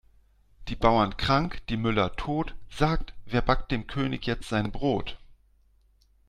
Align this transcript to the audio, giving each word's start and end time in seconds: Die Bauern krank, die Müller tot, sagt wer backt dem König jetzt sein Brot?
Die 0.67 0.75
Bauern 0.75 1.15
krank, 1.15 1.61
die 1.67 1.77
Müller 1.77 2.13
tot, 2.15 2.55
sagt 2.71 3.13
wer 3.25 3.43
backt 3.43 3.69
dem 3.71 3.85
König 3.85 4.25
jetzt 4.25 4.49
sein 4.49 4.71
Brot? 4.71 5.19